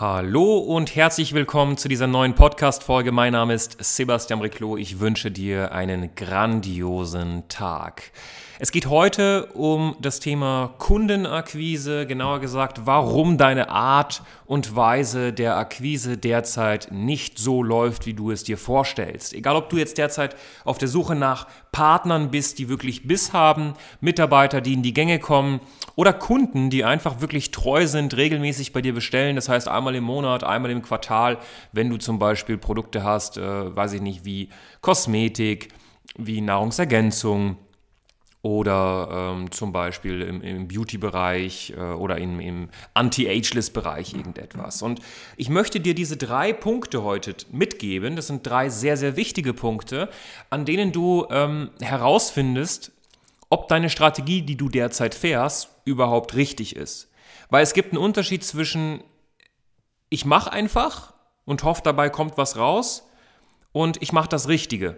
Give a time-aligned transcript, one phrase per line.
[0.00, 3.12] Hallo und herzlich willkommen zu dieser neuen Podcast-Folge.
[3.12, 4.78] Mein Name ist Sebastian Riclo.
[4.78, 8.10] Ich wünsche dir einen grandiosen Tag.
[8.62, 15.56] Es geht heute um das Thema Kundenakquise, genauer gesagt, warum deine Art und Weise der
[15.56, 19.32] Akquise derzeit nicht so läuft, wie du es dir vorstellst.
[19.32, 20.36] Egal, ob du jetzt derzeit
[20.66, 25.20] auf der Suche nach Partnern bist, die wirklich Biss haben, Mitarbeiter, die in die Gänge
[25.20, 25.60] kommen
[25.96, 29.36] oder Kunden, die einfach wirklich treu sind, regelmäßig bei dir bestellen.
[29.36, 31.38] Das heißt einmal im Monat, einmal im Quartal,
[31.72, 34.50] wenn du zum Beispiel Produkte hast, äh, weiß ich nicht, wie
[34.82, 35.68] Kosmetik,
[36.18, 37.56] wie Nahrungsergänzung
[38.42, 44.80] oder ähm, zum Beispiel im, im Beauty-Bereich äh, oder im, im Anti-Ageless-Bereich irgendetwas.
[44.80, 45.00] Und
[45.36, 48.16] ich möchte dir diese drei Punkte heute mitgeben.
[48.16, 50.08] Das sind drei sehr, sehr wichtige Punkte,
[50.48, 52.92] an denen du ähm, herausfindest,
[53.50, 57.10] ob deine Strategie, die du derzeit fährst, überhaupt richtig ist.
[57.50, 59.02] Weil es gibt einen Unterschied zwischen,
[60.08, 61.12] ich mache einfach
[61.44, 63.06] und hoffe, dabei kommt was raus
[63.72, 64.96] und ich mache das Richtige.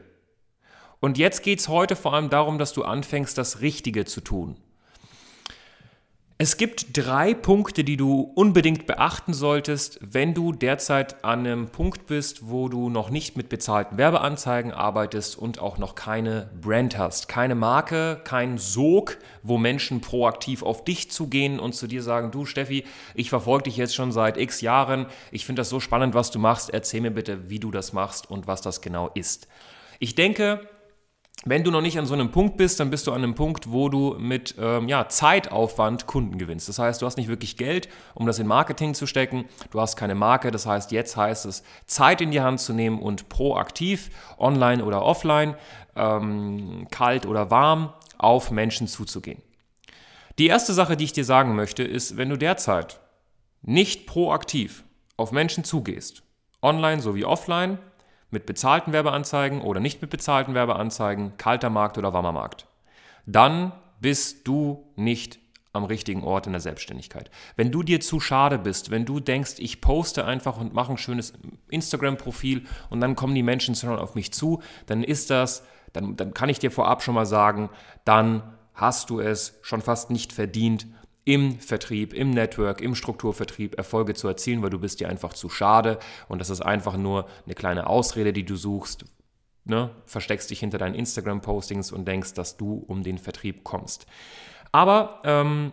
[1.02, 4.56] Und jetzt geht es heute vor allem darum, dass du anfängst, das Richtige zu tun.
[6.38, 12.06] Es gibt drei Punkte, die du unbedingt beachten solltest, wenn du derzeit an einem Punkt
[12.06, 17.26] bist, wo du noch nicht mit bezahlten Werbeanzeigen arbeitest und auch noch keine Brand hast,
[17.26, 22.46] keine Marke, kein Sog, wo Menschen proaktiv auf dich zugehen und zu dir sagen, du
[22.46, 22.84] Steffi,
[23.16, 26.38] ich verfolge dich jetzt schon seit x Jahren, ich finde das so spannend, was du
[26.38, 29.48] machst, erzähl mir bitte, wie du das machst und was das genau ist.
[29.98, 30.60] Ich denke,
[31.44, 33.72] wenn du noch nicht an so einem Punkt bist, dann bist du an einem Punkt,
[33.72, 36.68] wo du mit ähm, ja, Zeitaufwand Kunden gewinnst.
[36.68, 39.46] Das heißt, du hast nicht wirklich Geld, um das in Marketing zu stecken.
[39.72, 40.52] Du hast keine Marke.
[40.52, 45.02] Das heißt, jetzt heißt es, Zeit in die Hand zu nehmen und proaktiv, online oder
[45.02, 45.56] offline,
[45.96, 49.42] ähm, kalt oder warm, auf Menschen zuzugehen.
[50.38, 53.00] Die erste Sache, die ich dir sagen möchte, ist, wenn du derzeit
[53.62, 54.84] nicht proaktiv
[55.16, 56.22] auf Menschen zugehst,
[56.62, 57.78] online sowie offline,
[58.32, 62.66] mit bezahlten Werbeanzeigen oder nicht mit bezahlten Werbeanzeigen, kalter Markt oder warmer Markt,
[63.26, 65.38] dann bist du nicht
[65.72, 67.30] am richtigen Ort in der Selbstständigkeit.
[67.56, 70.98] Wenn du dir zu schade bist, wenn du denkst, ich poste einfach und mache ein
[70.98, 71.32] schönes
[71.70, 76.48] Instagram-Profil und dann kommen die Menschen auf mich zu, dann ist das, dann, dann kann
[76.48, 77.70] ich dir vorab schon mal sagen,
[78.04, 78.42] dann
[78.74, 80.86] hast du es schon fast nicht verdient,
[81.24, 85.48] im Vertrieb, im Network, im Strukturvertrieb Erfolge zu erzielen, weil du bist dir einfach zu
[85.48, 89.04] schade und das ist einfach nur eine kleine Ausrede, die du suchst,
[89.64, 89.90] ne?
[90.04, 94.06] versteckst dich hinter deinen Instagram-Postings und denkst, dass du um den Vertrieb kommst.
[94.72, 95.72] Aber ähm,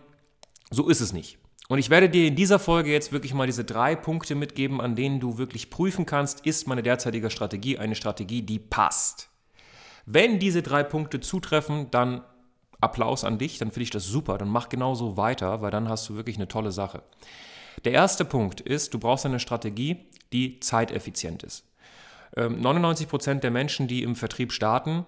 [0.70, 1.38] so ist es nicht.
[1.68, 4.96] Und ich werde dir in dieser Folge jetzt wirklich mal diese drei Punkte mitgeben, an
[4.96, 9.30] denen du wirklich prüfen kannst, ist meine derzeitige Strategie eine Strategie, die passt.
[10.04, 12.22] Wenn diese drei Punkte zutreffen, dann
[12.80, 16.08] Applaus an dich, dann finde ich das super, dann mach genauso weiter, weil dann hast
[16.08, 17.02] du wirklich eine tolle Sache.
[17.84, 19.96] Der erste Punkt ist, du brauchst eine Strategie,
[20.32, 21.64] die zeiteffizient ist.
[22.36, 25.04] 99 ähm, Prozent der Menschen, die im Vertrieb starten,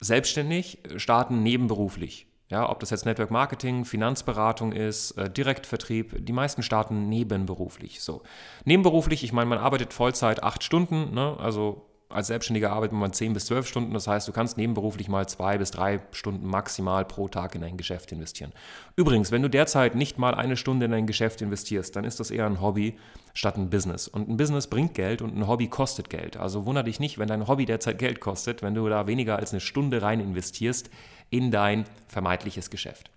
[0.00, 2.26] selbstständig, starten nebenberuflich.
[2.48, 8.02] Ja, ob das jetzt Network Marketing, Finanzberatung ist, äh, Direktvertrieb, die meisten starten nebenberuflich.
[8.02, 8.22] So.
[8.64, 11.36] Nebenberuflich, ich meine, man arbeitet Vollzeit acht Stunden, ne?
[11.40, 13.94] also als Selbstständiger arbeitet man 10 bis 12 Stunden.
[13.94, 17.76] Das heißt, du kannst nebenberuflich mal zwei bis drei Stunden maximal pro Tag in ein
[17.76, 18.52] Geschäft investieren.
[18.96, 22.30] Übrigens, wenn du derzeit nicht mal eine Stunde in ein Geschäft investierst, dann ist das
[22.30, 22.98] eher ein Hobby
[23.34, 24.08] statt ein Business.
[24.08, 26.36] Und ein Business bringt Geld und ein Hobby kostet Geld.
[26.36, 29.52] Also wundere dich nicht, wenn dein Hobby derzeit Geld kostet, wenn du da weniger als
[29.52, 30.90] eine Stunde rein investierst
[31.30, 33.10] in dein vermeintliches Geschäft.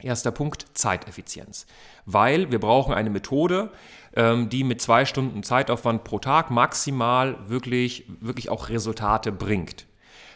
[0.00, 1.66] Erster Punkt, Zeiteffizienz.
[2.06, 3.72] Weil wir brauchen eine Methode,
[4.18, 9.86] ähm, die mit zwei Stunden Zeitaufwand pro Tag maximal wirklich, wirklich auch Resultate bringt.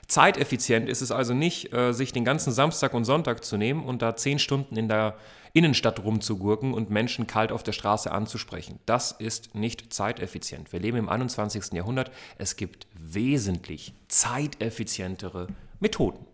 [0.07, 4.01] Zeiteffizient ist es also nicht, äh, sich den ganzen Samstag und Sonntag zu nehmen und
[4.01, 5.17] da zehn Stunden in der
[5.53, 8.79] Innenstadt rumzugurken und Menschen kalt auf der Straße anzusprechen.
[8.87, 10.73] Das ist nicht zeiteffizient.
[10.73, 11.73] Wir leben im 21.
[11.73, 12.13] Jahrhundert.
[12.39, 15.49] Es gibt wesentlich zeiteffizientere
[15.81, 16.25] Methoden.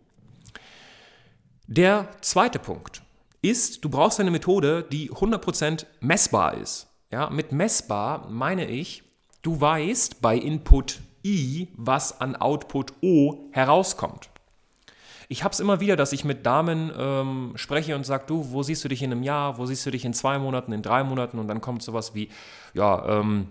[1.67, 3.03] Der zweite Punkt
[3.41, 6.89] ist, du brauchst eine Methode, die 100% messbar ist.
[7.11, 9.03] Ja, mit messbar meine ich,
[9.41, 14.29] du weißt bei Input I, was an Output O herauskommt.
[15.31, 18.63] Ich habe es immer wieder, dass ich mit Damen ähm, spreche und sage, du, wo
[18.63, 21.03] siehst du dich in einem Jahr, wo siehst du dich in zwei Monaten, in drei
[21.03, 22.29] Monaten und dann kommt sowas wie,
[22.75, 23.49] ja, ähm,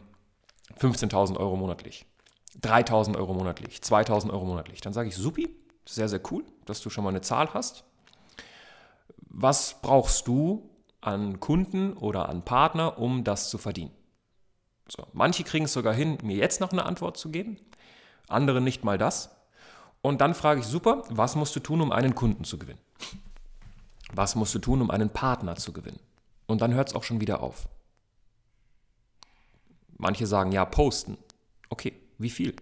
[0.80, 2.06] 15.000 Euro monatlich.
[2.62, 4.81] 3000 Euro monatlich, 2000 Euro monatlich.
[4.81, 5.50] Dann sage ich, supi,
[5.86, 7.83] sehr, sehr cool, dass du schon mal eine Zahl hast.
[9.30, 10.69] Was brauchst du
[11.02, 13.92] an Kunden oder an Partner, um das zu verdienen?
[14.90, 17.58] So, manche kriegen es sogar hin, mir jetzt noch eine Antwort zu geben,
[18.28, 19.36] andere nicht mal das.
[20.02, 22.80] Und dann frage ich, super, was musst du tun, um einen Kunden zu gewinnen?
[24.14, 26.00] Was musst du tun, um einen Partner zu gewinnen?
[26.46, 27.68] Und dann hört es auch schon wieder auf.
[29.98, 31.18] Manche sagen, ja, posten.
[31.70, 32.56] Okay, wie viel?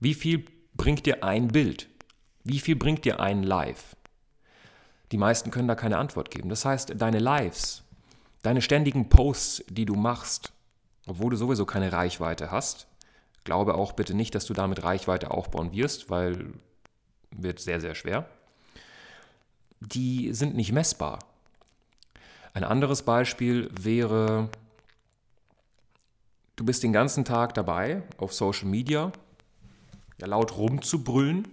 [0.00, 0.44] Wie viel
[0.74, 1.88] bringt dir ein Bild?
[2.44, 3.96] Wie viel bringt dir ein Live?
[5.12, 6.48] Die meisten können da keine Antwort geben.
[6.48, 7.82] Das heißt, deine Lives,
[8.42, 10.52] deine ständigen Posts, die du machst,
[11.06, 12.86] obwohl du sowieso keine Reichweite hast,
[13.44, 16.52] glaube auch bitte nicht, dass du damit Reichweite aufbauen wirst, weil
[17.30, 18.28] wird sehr, sehr schwer.
[19.80, 21.18] Die sind nicht messbar.
[22.52, 24.50] Ein anderes Beispiel wäre,
[26.56, 29.12] du bist den ganzen Tag dabei, auf Social Media
[30.20, 31.48] ja, laut rumzubrüllen,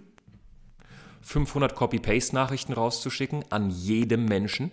[1.26, 4.70] 500 Copy-Paste-Nachrichten rauszuschicken an jedem Menschen,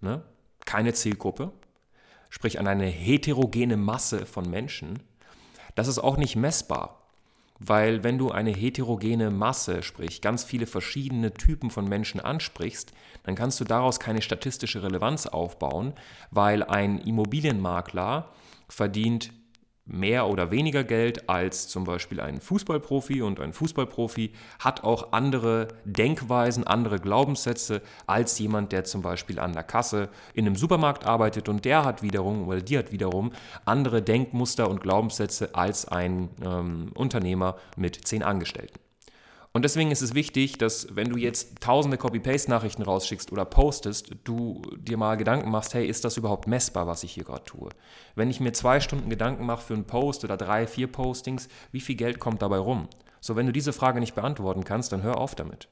[0.00, 0.24] ne?
[0.66, 1.52] keine Zielgruppe,
[2.28, 4.98] sprich an eine heterogene Masse von Menschen,
[5.76, 7.00] das ist auch nicht messbar.
[7.60, 12.92] Weil wenn du eine heterogene Masse, sprich ganz viele verschiedene Typen von Menschen ansprichst,
[13.22, 15.92] dann kannst du daraus keine statistische Relevanz aufbauen,
[16.32, 18.28] weil ein Immobilienmakler
[18.68, 19.30] verdient
[19.86, 25.68] mehr oder weniger Geld als zum Beispiel ein Fußballprofi und ein Fußballprofi hat auch andere
[25.84, 31.48] Denkweisen, andere Glaubenssätze als jemand, der zum Beispiel an der Kasse in einem Supermarkt arbeitet
[31.48, 33.32] und der hat wiederum oder die hat wiederum
[33.66, 38.83] andere Denkmuster und Glaubenssätze als ein ähm, Unternehmer mit zehn Angestellten.
[39.56, 44.60] Und deswegen ist es wichtig, dass wenn du jetzt tausende Copy-Paste-Nachrichten rausschickst oder postest, du
[44.76, 47.68] dir mal Gedanken machst, hey, ist das überhaupt messbar, was ich hier gerade tue?
[48.16, 51.80] Wenn ich mir zwei Stunden Gedanken mache für einen Post oder drei, vier Postings, wie
[51.80, 52.88] viel Geld kommt dabei rum?
[53.20, 55.68] So, wenn du diese Frage nicht beantworten kannst, dann hör auf damit.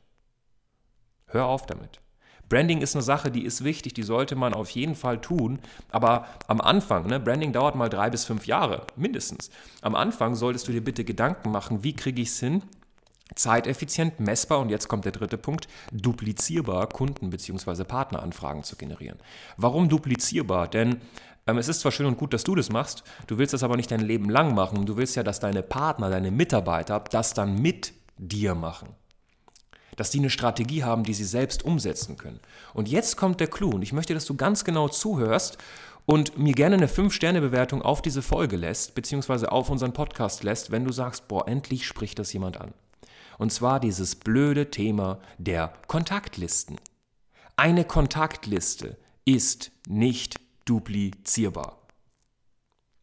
[1.27, 2.01] Hör auf damit.
[2.49, 5.59] Branding ist eine Sache, die ist wichtig, die sollte man auf jeden Fall tun.
[5.91, 9.51] Aber am Anfang, ne, Branding dauert mal drei bis fünf Jahre, mindestens.
[9.81, 12.63] Am Anfang solltest du dir bitte Gedanken machen, wie kriege ich es hin,
[13.35, 17.85] zeiteffizient, messbar und jetzt kommt der dritte Punkt, duplizierbar Kunden- bzw.
[17.85, 19.19] Partneranfragen zu generieren.
[19.57, 20.69] Warum duplizierbar?
[20.69, 21.01] Denn
[21.47, 23.77] ähm, es ist zwar schön und gut, dass du das machst, du willst das aber
[23.77, 24.87] nicht dein Leben lang machen.
[24.87, 28.91] Du willst ja, dass deine Partner, deine Mitarbeiter das dann mit dir machen.
[29.97, 32.41] Dass die eine Strategie haben, die sie selbst umsetzen können.
[32.73, 35.59] Und jetzt kommt der Clou und ich möchte, dass du ganz genau zuhörst
[36.07, 40.85] und mir gerne eine 5-Sterne-Bewertung auf diese Folge lässt, beziehungsweise auf unseren Podcast lässt, wenn
[40.85, 42.73] du sagst, boah, endlich spricht das jemand an.
[43.43, 46.79] Und zwar dieses blöde Thema der Kontaktlisten.
[47.57, 51.77] Eine Kontaktliste ist nicht duplizierbar.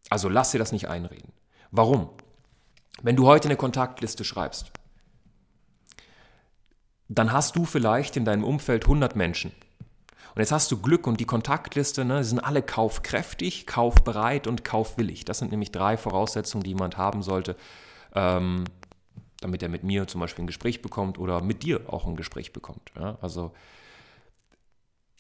[0.09, 1.33] Also lass dir das nicht einreden.
[1.71, 2.09] Warum?
[3.01, 4.71] Wenn du heute eine Kontaktliste schreibst,
[7.09, 9.51] dann hast du vielleicht in deinem Umfeld 100 Menschen.
[10.35, 15.25] Und jetzt hast du Glück und die Kontaktliste, ne, sind alle kaufkräftig, kaufbereit und kaufwillig.
[15.25, 17.57] Das sind nämlich drei Voraussetzungen, die jemand haben sollte,
[18.15, 18.63] ähm,
[19.41, 22.53] damit er mit mir zum Beispiel ein Gespräch bekommt oder mit dir auch ein Gespräch
[22.53, 22.91] bekommt.
[22.95, 23.51] Ja, also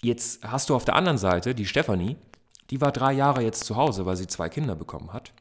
[0.01, 2.17] jetzt hast du auf der anderen Seite die Stefanie,
[2.69, 5.33] die war drei Jahre jetzt zu Hause, weil sie zwei Kinder bekommen hat.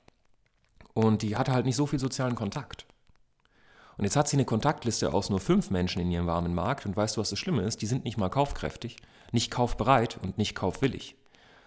[0.94, 2.86] Und die hatte halt nicht so viel sozialen Kontakt.
[3.98, 6.86] Und jetzt hat sie eine Kontaktliste aus nur fünf Menschen in ihrem warmen Markt.
[6.86, 7.82] Und weißt du, was das Schlimme ist?
[7.82, 8.96] Die sind nicht mal kaufkräftig,
[9.32, 11.16] nicht kaufbereit und nicht kaufwillig.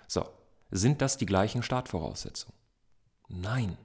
[0.08, 0.26] So,
[0.72, 2.56] sind das die gleichen Startvoraussetzungen?
[3.28, 3.78] Nein,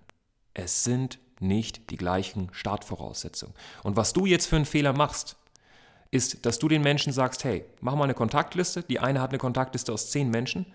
[0.54, 3.55] es sind nicht die gleichen Startvoraussetzungen.
[3.83, 5.37] Und was du jetzt für einen Fehler machst,
[6.11, 8.83] ist, dass du den Menschen sagst, hey, mach mal eine Kontaktliste.
[8.83, 10.66] Die eine hat eine Kontaktliste aus zehn Menschen.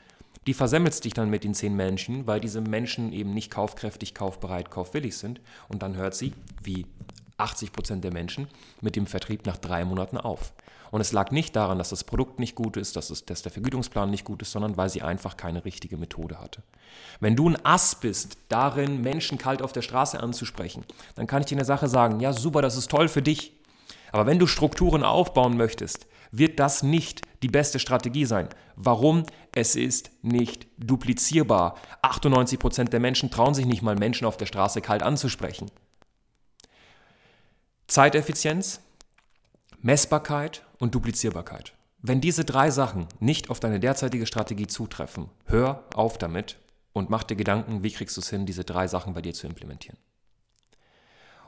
[0.47, 4.71] Die versemmelst dich dann mit den zehn Menschen, weil diese Menschen eben nicht kaufkräftig, kaufbereit,
[4.71, 5.39] kaufwillig sind.
[5.67, 6.85] Und dann hört sie, wie
[7.37, 8.47] 80 Prozent der Menschen,
[8.81, 10.53] mit dem Vertrieb nach drei Monaten auf.
[10.91, 13.51] Und es lag nicht daran, dass das Produkt nicht gut ist, dass, es, dass der
[13.51, 16.61] Vergütungsplan nicht gut ist, sondern weil sie einfach keine richtige Methode hatte.
[17.21, 20.83] Wenn du ein Ass bist, darin Menschen kalt auf der Straße anzusprechen,
[21.15, 23.53] dann kann ich dir eine Sache sagen, ja super, das ist toll für dich.
[24.11, 28.49] Aber wenn du Strukturen aufbauen möchtest, wird das nicht die beste Strategie sein.
[28.75, 29.23] Warum?
[29.53, 31.75] Es ist nicht duplizierbar.
[32.01, 35.71] 98 Prozent der Menschen trauen sich nicht mal, Menschen auf der Straße kalt anzusprechen.
[37.87, 38.81] Zeiteffizienz,
[39.81, 41.73] Messbarkeit und Duplizierbarkeit.
[42.01, 46.57] Wenn diese drei Sachen nicht auf deine derzeitige Strategie zutreffen, hör auf damit
[46.91, 49.45] und mach dir Gedanken, wie kriegst du es hin, diese drei Sachen bei dir zu
[49.45, 49.97] implementieren.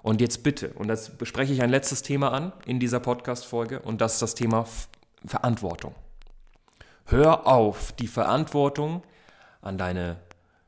[0.03, 4.01] Und jetzt bitte, und das bespreche ich ein letztes Thema an in dieser Podcast-Folge, und
[4.01, 4.65] das ist das Thema
[5.25, 5.95] Verantwortung.
[7.05, 9.03] Hör auf, die Verantwortung
[9.61, 10.17] an deine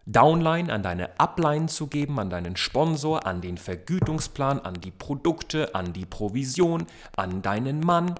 [0.07, 5.73] Downline an deine Upline zu geben, an deinen Sponsor, an den Vergütungsplan, an die Produkte,
[5.73, 8.13] an die Provision, an deinen Mann.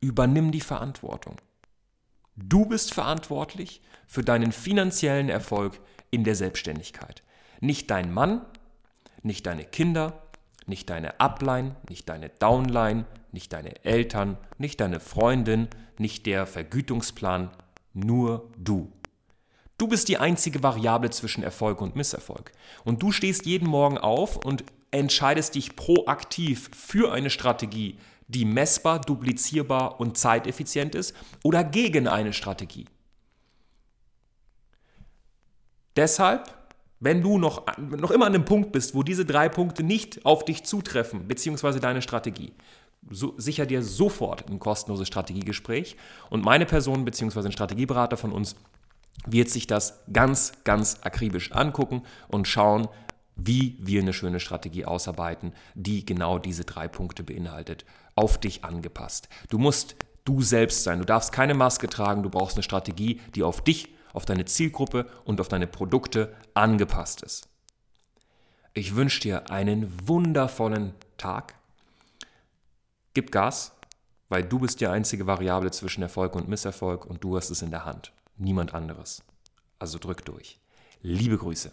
[0.00, 1.36] Übernimm die Verantwortung.
[2.36, 7.22] Du bist verantwortlich für deinen finanziellen Erfolg in der Selbstständigkeit.
[7.60, 8.42] Nicht dein Mann,
[9.22, 10.22] nicht deine Kinder,
[10.66, 17.50] nicht deine Upline, nicht deine Downline, nicht deine Eltern, nicht deine Freundin, nicht der Vergütungsplan,
[17.92, 18.92] nur du.
[19.78, 22.52] Du bist die einzige Variable zwischen Erfolg und Misserfolg.
[22.84, 27.98] Und du stehst jeden Morgen auf und entscheidest dich proaktiv für eine Strategie,
[28.28, 32.86] die messbar, duplizierbar und zeiteffizient ist oder gegen eine Strategie.
[35.96, 36.54] Deshalb,
[37.00, 40.44] wenn du noch, noch immer an einem Punkt bist, wo diese drei Punkte nicht auf
[40.44, 42.52] dich zutreffen, beziehungsweise deine Strategie,
[43.10, 45.96] so, sicher dir sofort ein kostenloses Strategiegespräch
[46.30, 48.56] und meine Person beziehungsweise ein Strategieberater von uns
[49.26, 52.88] wird sich das ganz, ganz akribisch angucken und schauen,
[53.38, 59.28] wie wir eine schöne Strategie ausarbeiten, die genau diese drei Punkte beinhaltet, auf dich angepasst.
[59.48, 60.98] Du musst du selbst sein.
[60.98, 62.22] Du darfst keine Maske tragen.
[62.22, 67.22] Du brauchst eine Strategie, die auf dich, auf deine Zielgruppe und auf deine Produkte angepasst
[67.22, 67.48] ist.
[68.74, 71.54] Ich wünsche dir einen wundervollen Tag.
[73.14, 73.72] Gib Gas,
[74.28, 77.70] weil du bist die einzige Variable zwischen Erfolg und Misserfolg und du hast es in
[77.70, 79.22] der Hand niemand anderes.
[79.78, 80.60] Also drück durch.
[81.00, 81.72] Liebe Grüße.